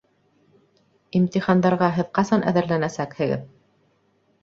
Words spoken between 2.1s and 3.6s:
ҡасан әҙерләнәсәкһегеҙ?